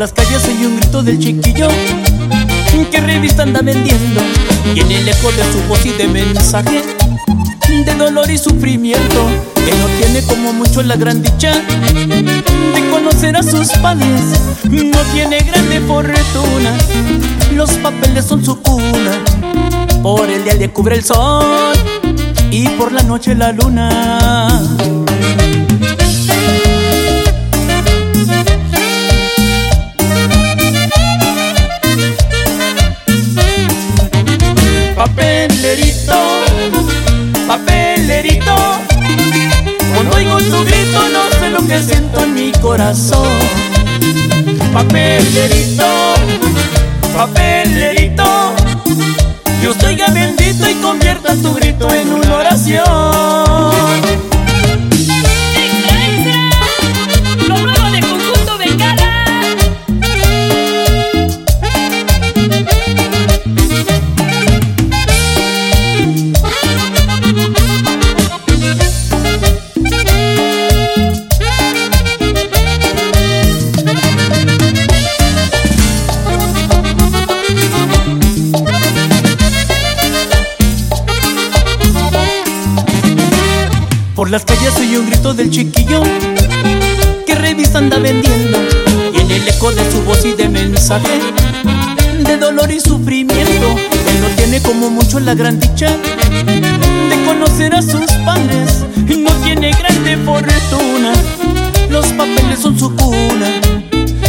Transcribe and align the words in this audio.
las 0.00 0.14
calles 0.14 0.42
oye 0.48 0.66
un 0.66 0.80
grito 0.80 1.02
del 1.02 1.18
chiquillo 1.18 1.68
que 2.90 3.00
revista 3.02 3.42
anda 3.42 3.60
vendiendo 3.60 4.22
y 4.74 4.80
en 4.80 4.90
el 4.90 5.06
eco 5.06 5.30
de 5.30 5.42
su 5.52 5.60
voz 5.68 5.84
y 5.84 5.90
de 5.90 6.08
mensaje 6.08 6.82
de 7.68 7.94
dolor 7.96 8.30
y 8.30 8.38
sufrimiento 8.38 9.26
que 9.54 9.74
no 9.76 9.86
tiene 10.00 10.22
como 10.22 10.54
mucho 10.54 10.82
la 10.82 10.96
gran 10.96 11.20
dicha 11.20 11.52
de 11.52 12.90
conocer 12.90 13.36
a 13.36 13.42
sus 13.42 13.68
padres. 13.82 14.40
No 14.70 14.98
tiene 15.12 15.38
grande 15.40 15.80
fortuna 15.80 16.78
los 17.54 17.72
papeles 17.72 18.24
son 18.24 18.42
su 18.42 18.58
cuna. 18.62 19.22
Por 20.02 20.30
el 20.30 20.44
día 20.44 20.54
le 20.54 20.70
cubre 20.70 20.96
el 20.96 21.04
sol 21.04 21.76
y 22.50 22.66
por 22.70 22.90
la 22.90 23.02
noche 23.02 23.34
la 23.34 23.52
luna 23.52 24.48
Papelerito, 35.60 36.14
papelerito 37.46 38.56
Cuando 39.94 40.16
oigo 40.16 40.38
tu 40.38 40.64
grito 40.64 41.08
no 41.12 41.38
sé 41.38 41.50
lo 41.50 41.66
que 41.68 41.82
siento 41.82 42.24
en 42.24 42.32
mi 42.32 42.50
corazón. 42.52 43.28
Papelerito, 44.72 46.14
papelerito 47.14 48.54
Dios 49.60 49.76
oiga 49.84 50.08
bendito 50.08 50.66
y 50.66 50.74
convierta 50.76 50.99
Por 84.20 84.28
las 84.28 84.44
calles 84.44 84.74
oye 84.78 84.98
un 84.98 85.06
grito 85.06 85.32
del 85.32 85.48
chiquillo 85.48 86.02
que 87.26 87.34
revista 87.36 87.78
anda 87.78 87.98
vendiendo. 87.98 88.58
Y 89.14 89.18
en 89.18 89.30
el 89.30 89.48
eco 89.48 89.72
de 89.72 89.90
su 89.90 90.02
voz 90.02 90.26
y 90.26 90.34
de 90.34 90.46
mensaje 90.46 91.20
de 92.26 92.36
dolor 92.36 92.70
y 92.70 92.80
sufrimiento 92.80 93.40
él 93.40 94.20
no 94.20 94.28
tiene 94.36 94.60
como 94.60 94.90
mucho 94.90 95.20
la 95.20 95.32
gran 95.32 95.58
dicha 95.58 95.96
de 96.36 97.24
conocer 97.24 97.74
a 97.74 97.80
sus 97.80 98.12
padres. 98.26 98.84
Y 99.08 99.16
no 99.16 99.30
tiene 99.42 99.70
grande 99.70 100.18
fortuna 100.18 101.14
los 101.88 102.04
papeles 102.08 102.58
son 102.60 102.78
su 102.78 102.94
cuna. 102.94 103.48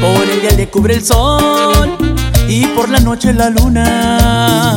Por 0.00 0.30
el 0.30 0.42
día 0.42 0.52
le 0.58 0.68
cubre 0.68 0.94
el 0.94 1.04
sol 1.04 1.98
y 2.46 2.66
por 2.68 2.88
la 2.88 3.00
noche 3.00 3.32
la 3.32 3.50
luna 3.50 4.71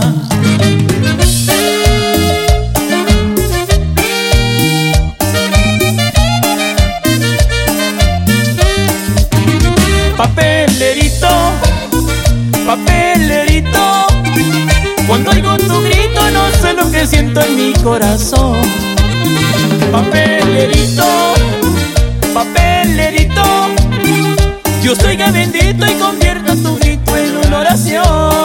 siento 17.06 17.42
en 17.42 17.56
mi 17.56 17.74
corazón. 17.84 18.58
Papelerito, 19.92 21.04
papelerito. 22.34 23.44
Dios 24.82 25.00
oiga 25.04 25.32
bendito 25.32 25.86
y 25.86 25.94
convierta 25.96 26.56
tu 26.56 26.78
grito 26.78 27.18
en 27.18 27.38
una 27.48 27.60
oración 27.60 28.45